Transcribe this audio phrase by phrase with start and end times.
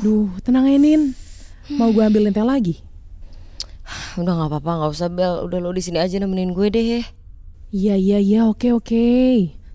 [0.00, 1.12] Duh, tenang ya Nin.
[1.76, 2.80] Mau gue ambilin teh lagi?
[4.20, 5.44] Udah nggak apa-apa, nggak usah Bel.
[5.44, 7.04] Udah lo di sini aja nemenin gue deh.
[7.74, 9.06] Iya, iya, iya, oke, oke.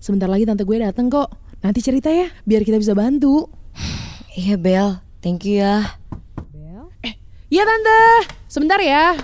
[0.01, 1.29] Sebentar lagi tante gue dateng kok.
[1.61, 3.49] Nanti cerita ya, biar kita bisa bantu.
[4.31, 5.99] Iya Bel, thank you ya.
[7.03, 7.19] Eh,
[7.51, 8.31] iya tante.
[8.47, 9.19] Sebentar ya.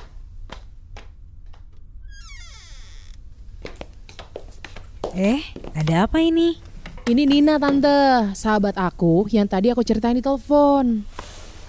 [5.16, 5.42] Eh,
[5.72, 6.67] ada apa ini?
[7.08, 11.08] Ini Nina tante, sahabat aku yang tadi aku ceritain di telepon.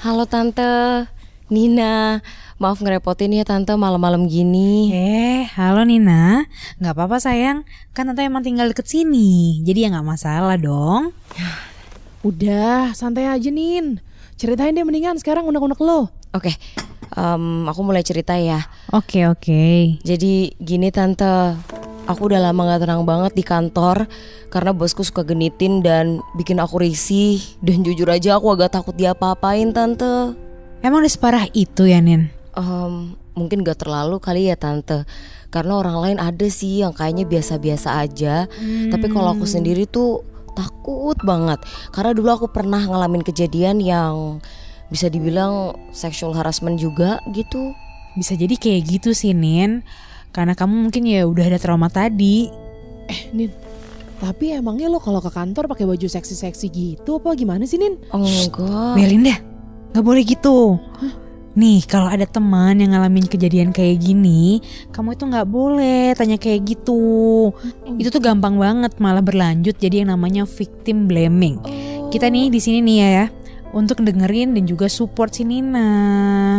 [0.02, 1.06] Halo Tante,
[1.46, 2.18] Nina.
[2.58, 4.90] Maaf ngerepotin ya Tante malam-malam gini.
[4.90, 6.42] Eh, halo Nina.
[6.82, 7.62] Nggak apa-apa sayang,
[7.94, 9.62] kan tante emang tinggal deket sini.
[9.62, 11.14] Jadi ya nggak masalah dong.
[12.26, 14.02] Udah, santai aja Nin.
[14.34, 16.10] Ceritain deh mendingan sekarang unek-unek lo.
[16.34, 16.50] Oke,
[17.14, 18.66] em, aku mulai cerita ya.
[18.90, 20.02] Oke, oke.
[20.02, 21.54] Jadi gini Tante,
[22.08, 24.08] aku udah lama gak tenang banget di kantor
[24.48, 27.38] karena bosku suka genitin dan bikin aku risih.
[27.60, 30.32] Dan jujur aja aku agak takut diapa-apain Tante.
[30.80, 32.32] Emang udah separah itu ya, Nin?
[32.56, 35.04] Em, mungkin gak terlalu kali ya Tante.
[35.52, 38.48] Karena orang lain ada sih yang kayaknya biasa-biasa aja.
[38.92, 40.24] Tapi kalau aku sendiri tuh
[40.56, 41.60] takut banget.
[41.92, 44.40] Karena dulu aku pernah ngalamin kejadian yang
[44.88, 47.72] bisa dibilang sexual harassment juga gitu.
[48.16, 49.84] Bisa jadi kayak gitu sih, Nin.
[50.30, 52.48] Karena kamu mungkin ya udah ada trauma tadi.
[53.08, 53.50] Eh, Nin.
[54.18, 57.94] Tapi emangnya lo kalau ke kantor pakai baju seksi-seksi gitu apa gimana sih Nin?
[58.10, 58.98] Oh, enggak.
[58.98, 59.38] Belinda,
[59.94, 60.74] nggak boleh gitu.
[61.58, 64.62] Nih, kalau ada teman yang ngalamin kejadian kayak gini,
[64.94, 67.50] kamu itu nggak boleh tanya kayak gitu.
[67.98, 71.58] Itu tuh gampang banget malah berlanjut jadi yang namanya victim blaming.
[72.10, 73.26] Kita nih di sini nih ya, ya
[73.78, 75.86] untuk dengerin dan juga support si Nina.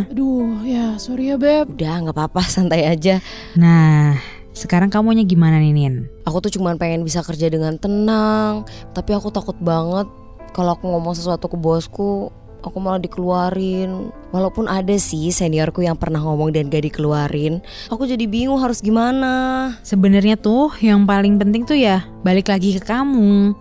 [0.08, 1.76] Aduh, ya sorry ya Beb.
[1.76, 3.20] Udah nggak apa-apa santai aja.
[3.60, 4.16] Nah,
[4.56, 6.08] sekarang kamunya gimana nih, Nin?
[6.24, 8.64] Aku tuh cuman pengen bisa kerja dengan tenang,
[8.96, 10.08] tapi aku takut banget
[10.56, 12.34] kalau aku ngomong sesuatu ke bosku,
[12.66, 14.12] aku malah dikeluarin.
[14.30, 19.74] Walaupun ada sih seniorku yang pernah ngomong dan gak dikeluarin, aku jadi bingung harus gimana.
[19.82, 23.58] Sebenarnya tuh yang paling penting tuh ya balik lagi ke kamu.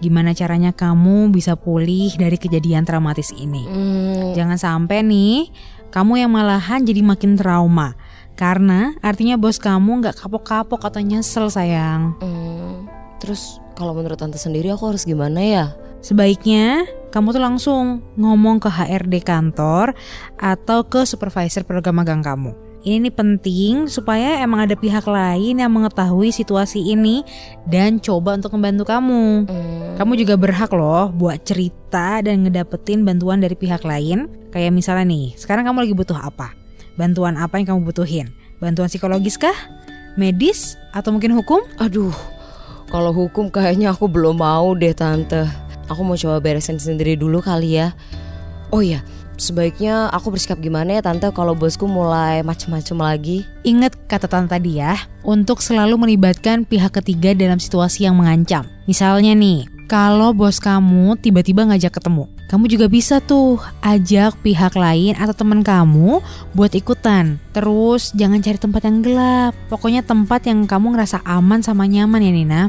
[0.00, 3.68] Gimana caranya kamu bisa pulih dari kejadian traumatis ini?
[3.68, 5.52] Hmm, Jangan sampai nih
[5.92, 7.92] kamu yang malahan jadi makin trauma.
[8.32, 12.16] Karena artinya bos kamu nggak kapok-kapok atau nyesel sayang.
[12.24, 12.88] hmm,
[13.20, 15.66] terus kalau menurut tante sendiri aku harus gimana ya?
[16.00, 17.84] Sebaiknya kamu tuh langsung
[18.16, 19.92] ngomong ke HRD kantor
[20.40, 22.56] atau ke supervisor program magang kamu.
[22.80, 27.20] Ini nih penting supaya emang ada pihak lain yang mengetahui situasi ini
[27.68, 29.44] dan coba untuk membantu kamu.
[29.44, 34.32] Hmm, Kamu juga berhak loh buat cerita dan ngedapetin bantuan dari pihak lain.
[34.48, 36.56] Kayak misalnya nih, sekarang kamu lagi butuh apa?
[36.96, 38.32] Bantuan apa yang kamu butuhin?
[38.64, 39.56] Bantuan psikologis kah?
[40.16, 40.80] Medis?
[40.96, 41.60] Atau mungkin hukum?
[41.76, 42.16] aduh,
[42.88, 45.44] kalau hukum kayaknya aku belum mau deh tante.
[45.92, 47.92] Aku mau coba beresin sendiri dulu kali ya.
[48.72, 49.04] Oh iya,
[49.40, 53.48] sebaiknya aku bersikap gimana ya tante kalau bosku mulai macem-macem lagi?
[53.64, 58.68] Ingat kata tante tadi ya, untuk selalu melibatkan pihak ketiga dalam situasi yang mengancam.
[58.84, 65.14] Misalnya nih, kalau bos kamu tiba-tiba ngajak ketemu, kamu juga bisa tuh ajak pihak lain
[65.14, 66.18] atau teman kamu
[66.50, 67.38] buat ikutan.
[67.54, 69.54] Terus jangan cari tempat yang gelap.
[69.70, 72.62] Pokoknya tempat yang kamu ngerasa aman sama nyaman ya Nina.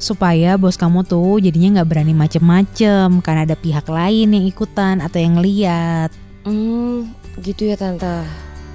[0.00, 5.20] Supaya bos kamu tuh jadinya nggak berani macem-macem karena ada pihak lain yang ikutan atau
[5.20, 6.16] yang lihat.
[6.48, 7.12] Hmm,
[7.44, 8.24] gitu ya tante.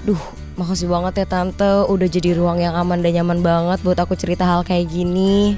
[0.05, 0.21] Duh,
[0.61, 4.45] makasih banget ya tante udah jadi ruang yang aman dan nyaman banget buat aku cerita
[4.45, 5.57] hal kayak gini.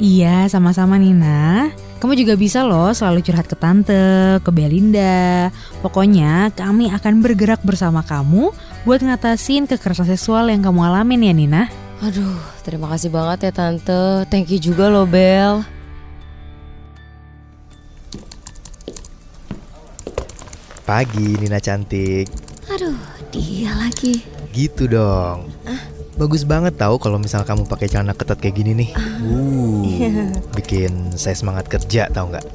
[0.00, 1.68] Iya, sama-sama Nina.
[1.98, 5.50] Kamu juga bisa loh selalu curhat ke tante, ke Belinda.
[5.82, 8.54] Pokoknya kami akan bergerak bersama kamu
[8.86, 11.62] buat ngatasin kekerasan seksual yang kamu alamin ya Nina.
[11.98, 14.22] Aduh, terima kasih banget ya tante.
[14.30, 15.66] Thank you juga loh Bel.
[20.86, 22.30] Pagi Nina cantik.
[22.70, 22.94] Aduh,
[23.34, 24.22] dia lagi.
[24.54, 25.50] Gitu dong.
[26.18, 28.90] Bagus banget tahu kalau misal kamu pakai celana ketat kayak gini nih.
[29.22, 29.86] Uh,
[30.58, 32.46] bikin saya semangat kerja tahu nggak?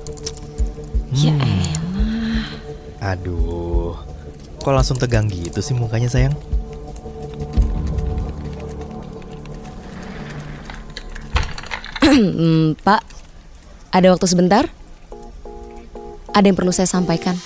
[1.15, 3.15] Ya Hmm, elah.
[3.15, 3.95] Aduh,
[4.60, 6.36] kok langsung tegang gitu sih mukanya sayang?
[12.04, 13.00] Hmm, Pak,
[13.95, 14.68] ada waktu sebentar?
[16.36, 17.39] Ada yang perlu saya sampaikan.